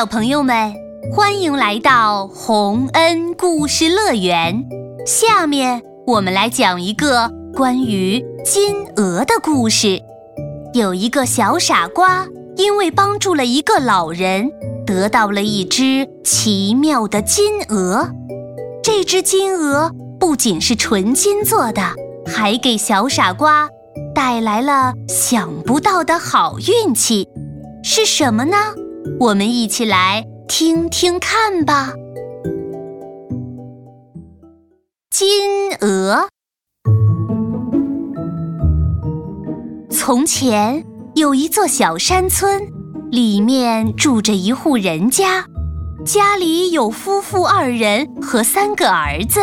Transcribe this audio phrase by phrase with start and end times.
[0.00, 0.72] 小朋友们，
[1.12, 4.64] 欢迎来到洪恩故事乐园。
[5.06, 10.00] 下面我们来讲一个关于金鹅的故事。
[10.72, 12.26] 有一个小傻瓜，
[12.56, 14.50] 因为帮助了一个老人，
[14.86, 18.08] 得到了一只奇妙的金鹅。
[18.82, 21.82] 这只金鹅不仅是纯金做的，
[22.26, 23.68] 还给小傻瓜
[24.14, 27.28] 带来了想不到的好运气。
[27.84, 28.56] 是什么呢？
[29.20, 31.92] 我们一起来听听看吧。
[35.10, 36.26] 金鹅。
[39.90, 40.82] 从前
[41.14, 42.62] 有一座小山村，
[43.10, 45.44] 里面住着一户人家，
[46.02, 49.42] 家里有夫妇二人和三个儿子。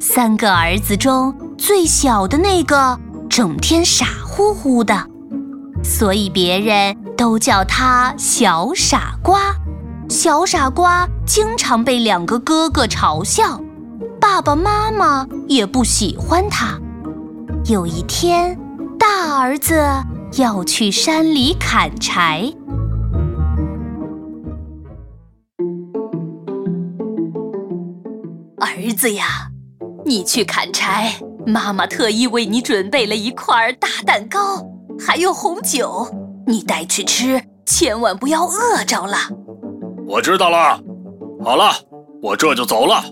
[0.00, 5.06] 三个儿子中最小的那个整天傻乎乎的，
[5.86, 6.96] 所以别人。
[7.16, 9.40] 都叫他小傻瓜，
[10.06, 13.58] 小傻瓜经常被两个哥哥嘲笑，
[14.20, 16.78] 爸爸妈妈也不喜欢他。
[17.64, 18.54] 有一天，
[18.98, 19.82] 大儿子
[20.36, 22.52] 要去山里砍柴。
[28.58, 29.48] 儿子呀，
[30.04, 31.14] 你去砍柴，
[31.46, 34.62] 妈妈特意为你准备了一块大蛋糕，
[34.98, 36.06] 还有红酒。
[36.46, 39.16] 你带去吃，千万不要饿着了。
[40.06, 40.80] 我知道了。
[41.44, 41.72] 好了，
[42.22, 43.04] 我这就走了。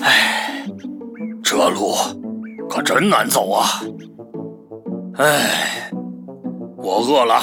[0.00, 0.66] 哎，
[1.42, 1.94] 这路
[2.68, 3.82] 可真难走啊！
[5.18, 5.90] 哎。
[6.80, 7.42] 我饿了，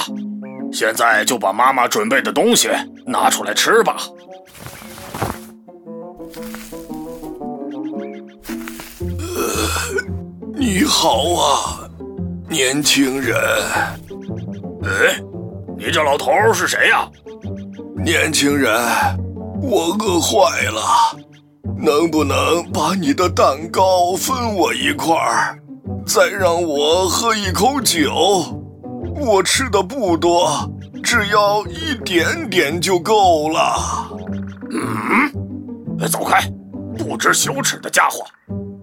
[0.72, 2.70] 现在就把妈妈准备的东西
[3.06, 3.96] 拿出来吃吧。
[9.20, 9.46] 呃，
[10.56, 11.88] 你好啊，
[12.50, 13.38] 年轻人。
[14.84, 15.22] 哎，
[15.78, 17.08] 你这老头是谁呀？
[18.04, 18.74] 年轻人，
[19.62, 20.82] 我饿坏了，
[21.78, 25.60] 能不能把你的蛋糕分我一块儿，
[26.06, 28.62] 再让我喝一口酒？
[29.16, 30.50] 我吃的不多，
[31.04, 33.76] 只要一点点就够了。
[34.72, 36.40] 嗯，走开，
[36.98, 38.24] 不知羞耻的家伙！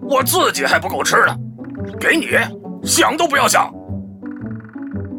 [0.01, 1.35] 我自己还不够吃呢，
[1.99, 2.27] 给你
[2.85, 3.71] 想都不要想。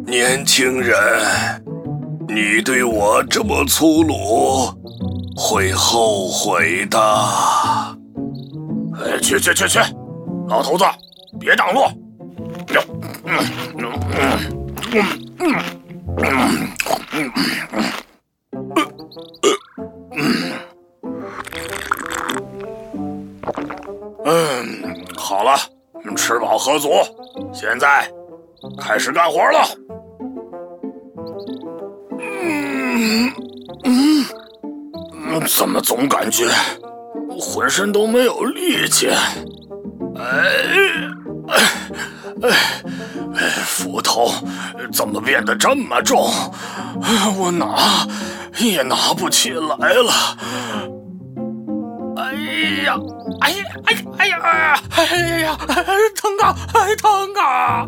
[0.06, 0.94] 年轻人，
[2.28, 4.71] 你对我这么粗鲁，
[5.34, 6.98] 会后悔的。
[9.00, 9.78] 哎，去去去去，
[10.48, 10.84] 老头子，
[11.39, 11.83] 别挡路！
[15.39, 15.65] 嗯。
[25.17, 25.56] 好了，
[26.17, 26.91] 吃饱喝足，
[27.53, 28.09] 现在
[28.78, 29.66] 开始干活了。
[32.21, 33.33] 嗯
[33.84, 34.25] 嗯，
[35.47, 36.47] 怎么总感觉
[37.39, 39.09] 浑身都没有力气？
[40.16, 40.55] 哎。
[41.54, 41.62] 哎
[42.42, 42.50] 哎
[43.37, 43.48] 哎！
[43.65, 44.31] 斧头
[44.92, 46.31] 怎么变得这么重？
[47.38, 48.06] 我拿
[48.59, 50.12] 也拿不起来了。
[52.16, 52.32] 哎
[52.84, 52.97] 呀！
[53.41, 53.65] 哎呀！
[53.87, 54.12] 哎呀！
[54.19, 54.38] 哎呀！
[54.97, 55.04] 哎
[55.41, 55.59] 呀！
[56.16, 56.56] 疼啊！
[57.00, 57.86] 疼啊！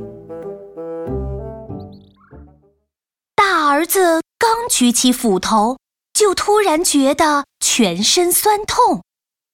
[3.35, 5.79] 大儿子刚举起斧头，
[6.13, 9.03] 就突然觉得全身酸痛。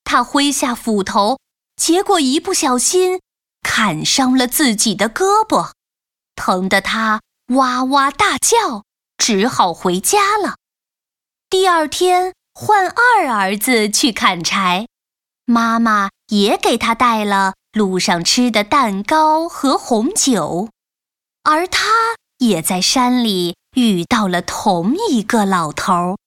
[0.05, 1.39] 他挥下斧头，
[1.77, 3.21] 结果一不小心。
[3.75, 5.71] 砍伤了自己的胳膊，
[6.37, 7.23] 疼得他
[7.55, 8.85] 哇哇大叫，
[9.17, 10.57] 只好回家了。
[11.49, 14.89] 第二天换二儿子去砍柴，
[15.47, 20.69] 妈妈也给他带了路上吃的蛋糕和红酒，
[21.43, 21.89] 而他
[22.41, 26.19] 也在山里遇到了同一个老头。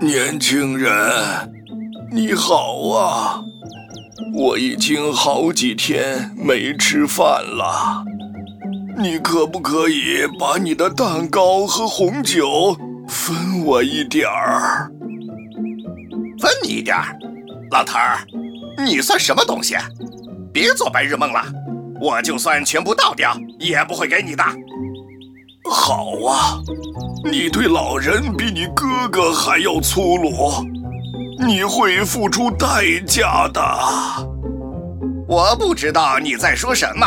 [0.00, 1.52] 年轻人，
[2.12, 3.42] 你好啊！
[4.34, 8.04] 我已经好几天没吃饭了，
[8.96, 12.76] 你可不可以把你的蛋糕和红酒
[13.08, 14.90] 分我一点儿？
[16.38, 17.16] 分你一点儿，
[17.70, 18.18] 老头儿，
[18.84, 19.76] 你算什么东西？
[20.52, 21.42] 别做白日梦了，
[22.00, 24.44] 我就算全部倒掉，也不会给你的。
[25.70, 26.58] 好啊，
[27.30, 30.32] 你对老人比你哥哥还要粗鲁。
[31.38, 33.60] 你会付出代价的。
[35.26, 37.06] 我不知道你在说什么，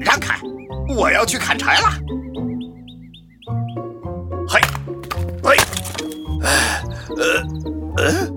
[0.00, 0.38] 让开，
[0.96, 1.88] 我要去砍柴了。
[4.48, 4.60] 嘿，
[5.44, 5.56] 哎，
[7.16, 7.24] 呃，
[8.02, 8.28] 呃，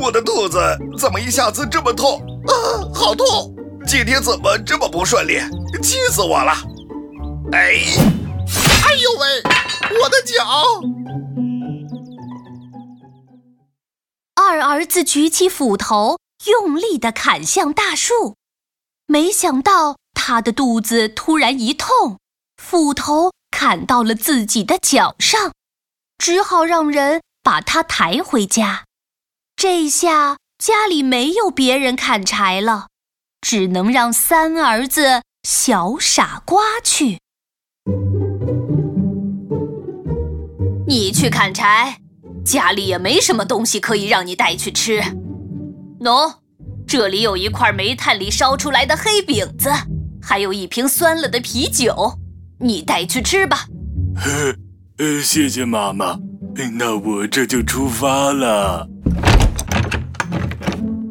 [0.00, 0.58] 我的肚子
[0.98, 2.52] 怎么一下子这么痛啊？
[2.94, 3.54] 好痛！
[3.86, 5.40] 今天怎么这么不顺利？
[5.82, 6.52] 气死我了！
[7.52, 9.42] 哎，哎呦喂，
[10.02, 10.34] 我的脚！
[14.58, 18.34] 二儿子举起斧头，用力地砍向大树，
[19.06, 22.18] 没想到他的肚子突然一痛，
[22.56, 25.52] 斧头砍到了自己的脚上，
[26.18, 28.84] 只好让人把他抬回家。
[29.54, 32.88] 这下家里没有别人砍柴了，
[33.40, 37.20] 只能让三儿子小傻瓜去。
[40.86, 42.00] 你去砍柴，
[42.48, 45.02] 家里也没什么东西可以让你带去吃。
[46.00, 46.36] 喏，
[46.86, 49.70] 这里有一块煤炭里烧出来的黑饼子，
[50.22, 52.18] 还有一瓶酸了的啤酒，
[52.58, 53.66] 你带去吃吧。
[54.16, 54.56] 呵，
[54.96, 56.18] 呃，谢谢妈妈。
[56.78, 58.88] 那我这就出发了。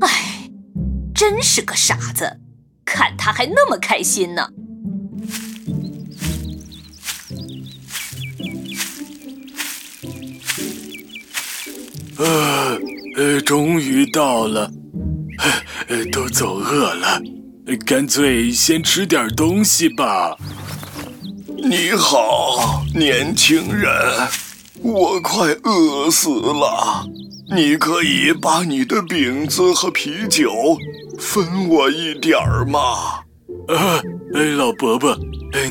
[0.02, 0.50] 哎，
[1.14, 2.40] 真是个傻子，
[2.84, 4.50] 看他还那么开心呢。
[12.18, 12.80] 呃
[13.16, 14.72] 呃，终于到了，
[15.88, 17.22] 呃，都走饿了，
[17.86, 20.36] 干脆先吃点东西吧。
[21.58, 23.92] 你好，年轻人，
[24.82, 27.06] 我快饿死了，
[27.56, 30.78] 你可以把你的饼子和啤酒
[31.20, 32.80] 分我一点儿吗？
[33.68, 34.02] 啊，
[34.58, 35.18] 老伯伯，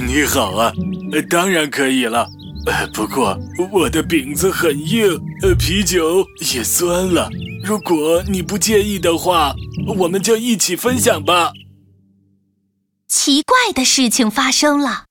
[0.06, 0.72] 你好啊，
[1.30, 2.28] 当然可以了。
[2.66, 3.38] 呃，不过
[3.72, 5.08] 我的饼子很硬，
[5.42, 7.30] 呃，啤酒也酸了。
[7.62, 9.54] 如果你不介意的话，
[9.98, 11.52] 我们就一起分享吧。
[13.06, 15.04] 奇怪的事情发生了，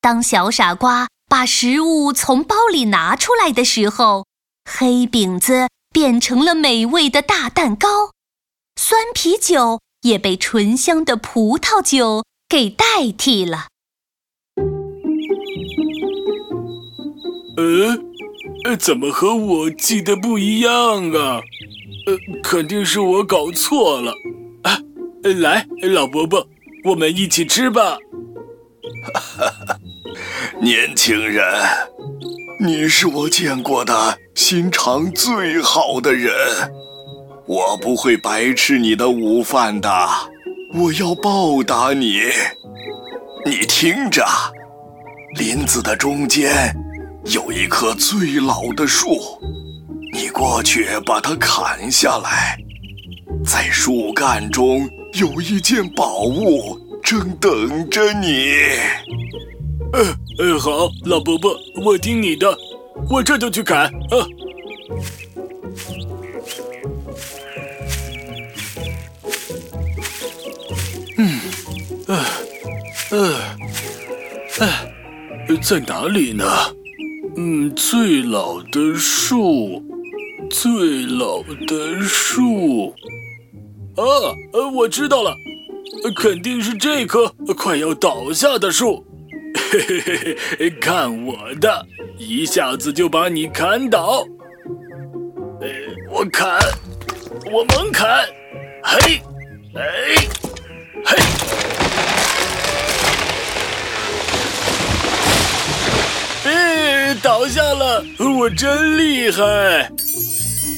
[0.00, 4.26] 当小傻瓜把食物从包里拿出来的时候，
[4.64, 8.12] 黑饼子变成了美味的大蛋糕，
[8.80, 13.68] 酸啤酒也被醇香的葡萄酒给代替了。
[17.62, 17.96] 呃，
[18.64, 21.40] 呃，怎么和我记得不一样啊？
[22.06, 24.12] 呃，肯定是我搞错了。
[24.64, 24.76] 啊，
[25.22, 26.44] 来，老伯伯，
[26.82, 27.96] 我们一起吃吧。
[29.14, 29.78] 哈哈，
[30.60, 31.44] 年轻人，
[32.58, 36.32] 你是我见过的心肠最好的人，
[37.46, 39.88] 我不会白吃你的午饭的，
[40.74, 42.22] 我要报答你。
[43.46, 44.26] 你听着，
[45.36, 46.74] 林子的中间。
[47.26, 49.40] 有一棵最老的树，
[50.12, 52.58] 你过去把它砍下来，
[53.44, 58.54] 在树干中有一件宝物，正等着你。
[59.92, 60.02] 呃
[60.38, 62.56] 呃，好，老伯伯，我听你的，
[63.08, 64.26] 我这就去砍啊。
[71.18, 71.40] 嗯，
[72.08, 72.24] 呃，
[73.10, 73.38] 呃，
[74.58, 76.44] 呃，在哪里呢？
[77.34, 79.82] 嗯，最老的树，
[80.50, 82.94] 最老的树，
[83.96, 84.04] 啊，
[84.52, 85.34] 呃，我知道了，
[86.14, 89.04] 肯定是这棵快要倒下的树。
[89.54, 91.86] 嘿嘿嘿嘿，看我的，
[92.18, 94.26] 一下子就把你砍倒。
[95.60, 95.68] 呃，
[96.10, 96.60] 我砍，
[97.50, 98.26] 我猛砍，
[98.82, 99.22] 嘿，
[99.74, 99.82] 哎，
[101.06, 101.81] 嘿。
[107.32, 109.42] 倒下了，我真厉害！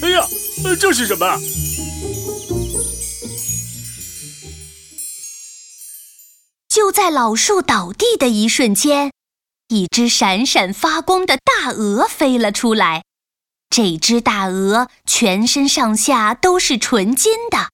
[0.02, 0.24] 哎呀，
[0.78, 1.36] 这是什么？
[6.68, 9.10] 就在老树倒地的一瞬间，
[9.66, 13.02] 一只闪闪发光的大鹅飞了出来。
[13.68, 17.70] 这只大鹅全身上下都是纯金的，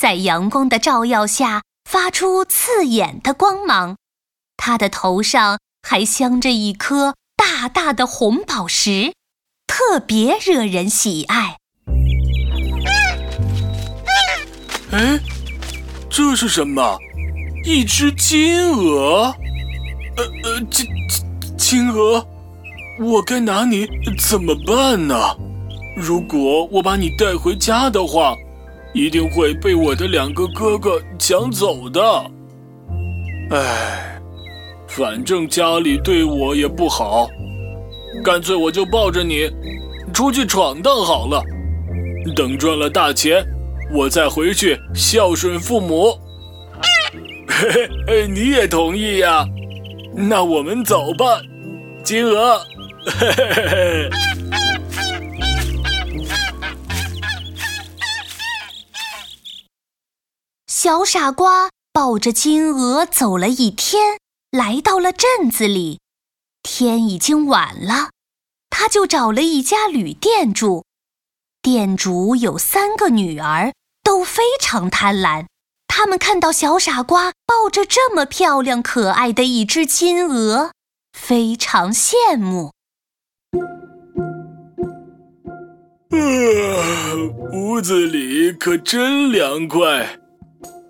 [0.00, 3.98] 在阳光的照耀下发出刺眼的光芒。
[4.56, 7.12] 它的头上还镶着一颗。
[7.44, 9.14] 大大的红宝石，
[9.66, 11.56] 特别惹人喜爱。
[14.92, 15.18] 哎，
[16.08, 16.96] 这是什么？
[17.64, 19.34] 一只金鹅？
[20.16, 22.24] 呃呃，金金金鹅，
[23.00, 25.16] 我该拿你怎么办呢？
[25.96, 28.36] 如果我把你带回家的话，
[28.94, 32.30] 一定会被我的两个哥哥抢走的。
[33.50, 34.11] 哎。
[34.94, 37.26] 反正家里对我也不好，
[38.22, 39.50] 干脆我就抱着你
[40.12, 41.42] 出去闯荡好了。
[42.36, 43.42] 等赚了大钱，
[43.94, 46.18] 我再回去孝顺父母。
[47.48, 49.46] 嘿嘿，你也同意呀？
[50.14, 51.40] 那我们走吧，
[52.04, 52.58] 金鹅。
[53.06, 54.10] 嘿嘿嘿嘿。
[60.66, 64.21] 小傻瓜抱着金鹅走了一天。
[64.52, 65.98] 来到了镇子里。
[66.62, 68.10] 天已经晚了，
[68.68, 70.84] 他就找了一家旅店住。
[71.62, 73.72] 店主有三个女儿，
[74.04, 75.46] 都非常贪婪。
[75.88, 80.72] 他们看到小傻瓜抱着这么漂亮可爱的一只金鹅，
[81.12, 82.72] 非常羡慕。
[86.10, 86.16] 啊，
[87.54, 90.18] 屋子里可真凉快。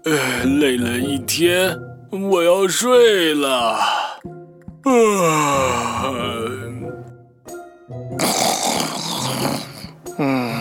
[0.05, 1.79] 呃，累了一天，
[2.13, 3.79] 我要睡了。
[4.85, 6.05] 啊，
[10.19, 10.53] 嗯。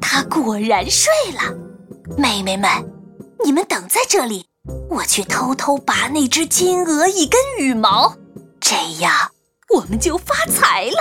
[0.00, 1.42] 他果然睡了，
[2.16, 2.70] 妹妹们，
[3.44, 4.46] 你们等在这里，
[4.88, 8.14] 我去偷偷拔那只金鹅一根羽毛，
[8.60, 9.12] 这样
[9.74, 10.98] 我们就发财了。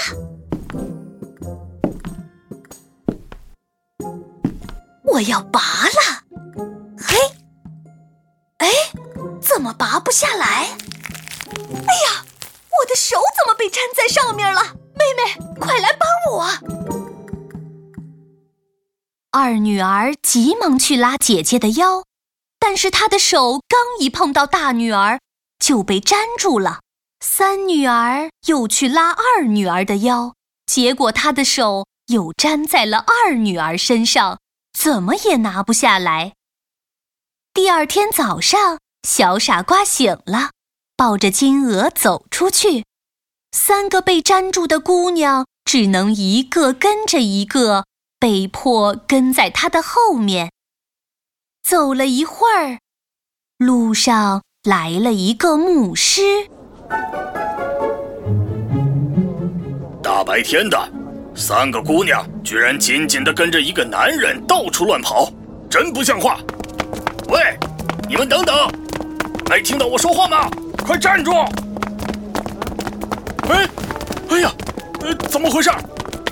[5.04, 6.24] 我要拔了，
[6.98, 7.18] 嘿，
[8.60, 8.70] 哎，
[9.42, 10.70] 怎么拔不下来？
[11.88, 12.24] 哎呀，
[12.80, 14.62] 我的手怎么被粘在上面了？
[14.96, 16.48] 妹妹，快来帮我！
[19.32, 22.04] 二女儿急忙去拉姐姐的腰，
[22.58, 25.20] 但是她的手刚一碰到大女儿，
[25.60, 26.80] 就被粘住了。
[27.24, 30.34] 三女儿又去拉二女儿的腰，
[30.66, 34.40] 结果她的手又粘在了二女儿身上，
[34.74, 36.34] 怎么也拿不下来。
[37.54, 40.50] 第二天早上，小傻瓜醒了，
[40.98, 42.86] 抱着金鹅走出去，
[43.52, 47.86] 三个被粘住的姑娘只能一个跟着一个。
[48.20, 50.52] 被迫跟在他的后面，
[51.64, 52.78] 走了一会儿，
[53.58, 56.48] 路上来了一个牧师。
[60.04, 60.78] 大白天的，
[61.36, 65.32] 三个姑娘居然紧紧地跟着一个男人到处乱跑，
[65.70, 66.38] 真不像话！
[67.30, 67.40] 喂，
[68.08, 68.56] 你们等等，
[69.50, 70.50] 没听到我说话吗？
[70.86, 71.32] 快站住！
[73.50, 73.68] 哎，
[74.30, 74.52] 哎呀，
[75.02, 75.70] 呃，怎么回事？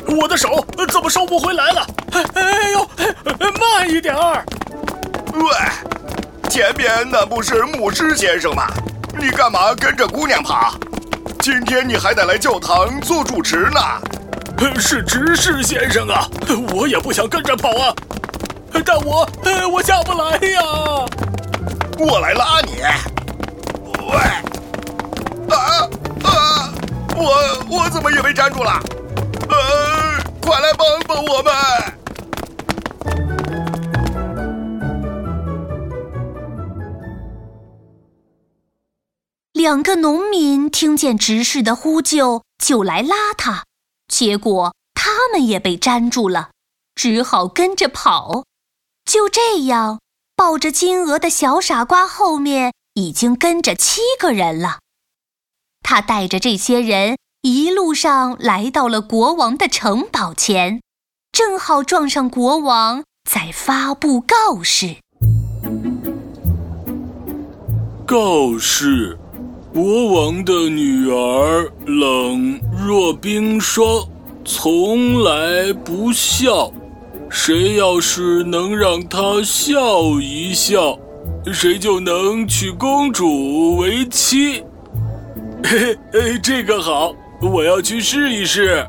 [0.07, 1.87] 我的手怎么收不回来了？
[2.33, 2.89] 哎呦，
[3.59, 4.43] 慢一点儿！
[5.33, 8.67] 喂，前面那不是牧师先生吗？
[9.19, 10.73] 你干嘛跟着姑娘跑？
[11.41, 13.79] 今天你还得来教堂做主持呢。
[14.79, 16.25] 是执事先生啊，
[16.73, 17.93] 我也不想跟着跑啊，
[18.85, 19.27] 但我
[19.71, 20.61] 我下不来呀。
[21.97, 22.81] 我来拉你。
[24.09, 24.15] 喂，
[25.53, 25.89] 啊
[26.23, 26.71] 啊！
[27.15, 28.79] 我我怎么也被粘住了？
[29.49, 31.53] 呃，快来帮帮我们！
[39.59, 43.65] 两个农民听见执事的呼救，就来拉他，
[44.07, 46.51] 结果他们也被粘住了，
[46.95, 48.45] 只好跟着跑。
[49.03, 49.99] 就这样，
[50.33, 54.79] 抱着金鹅的小傻瓜后面已经跟着七个人了。
[55.83, 57.17] 他带着这些人。
[57.41, 60.81] 一路上来到了国王的城堡前，
[61.33, 64.97] 正好撞上国王在发布告示。
[68.05, 69.17] 告示：
[69.71, 74.03] 国王的女儿冷若冰霜，
[74.43, 76.71] 从来不笑。
[77.29, 80.97] 谁要是能让她笑一笑，
[81.53, 84.63] 谁就能娶公主为妻。
[85.63, 87.13] 嘿嘿，这个好。
[87.39, 88.85] 我要去试一试，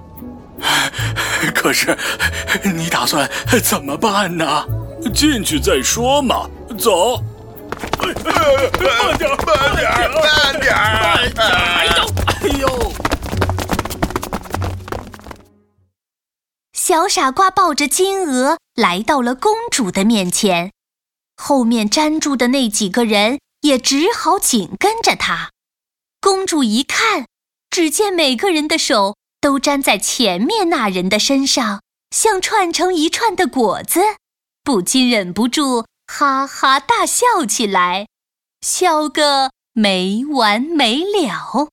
[1.54, 1.94] 可是
[2.74, 3.28] 你打算
[3.62, 4.64] 怎么办呢？
[5.12, 6.48] 进去再说嘛。
[6.78, 7.22] 走，
[8.00, 8.14] 慢
[9.18, 10.69] 点，慢点，慢点！
[11.36, 12.92] 哎呦，哎呦！
[16.72, 20.72] 小傻瓜抱着金鹅来到了公主的面前，
[21.36, 25.50] 后面粘住的那几个人也只好紧跟着他。
[26.20, 27.26] 公主一看。
[27.70, 34.00] 只见每个人的手都粘在前面那人的身上，像串成一串的果子，
[34.64, 38.08] 不禁忍不住哈哈大笑起来，
[38.60, 41.66] 笑个没完没了。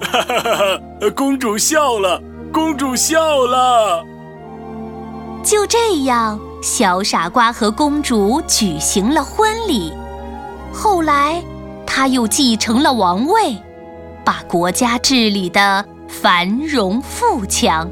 [0.00, 0.80] 哈哈哈！
[1.14, 2.20] 公主笑了，
[2.52, 4.04] 公主笑了。
[5.44, 9.92] 就这样，小傻瓜和公主举行了婚礼。
[10.72, 11.40] 后来，
[11.86, 13.56] 他又继承了王位，
[14.24, 17.88] 把国家治理的繁荣富强。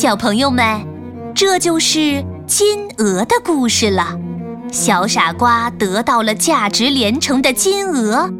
[0.00, 0.80] 小朋友们，
[1.34, 4.18] 这就是金鹅的故事了。
[4.72, 8.30] 小傻瓜得到了价值连城的金鹅，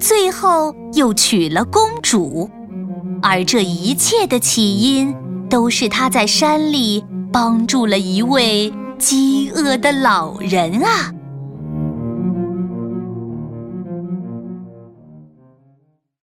[0.00, 2.48] 最后又娶了公主。
[3.20, 5.14] 而这一切的起因，
[5.50, 11.12] 都是他在山里帮助了一位饥饿的老人啊。